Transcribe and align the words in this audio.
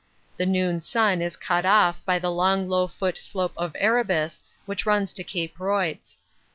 The 0.37 0.47
noon 0.47 0.81
sun 0.81 1.21
is 1.21 1.37
cut 1.37 1.63
off 1.63 2.03
by 2.05 2.17
the 2.17 2.31
long 2.31 2.67
low 2.67 2.87
foot 2.87 3.19
slope 3.19 3.53
of 3.55 3.75
Erebus 3.77 4.41
which 4.65 4.87
runs 4.87 5.13
to 5.13 5.23
Cape 5.23 5.59
Royds. 5.59 6.17